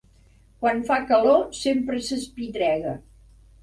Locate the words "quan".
0.63-0.81